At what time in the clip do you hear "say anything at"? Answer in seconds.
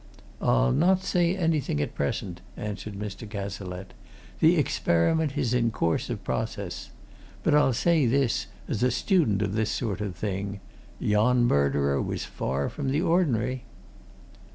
1.03-1.93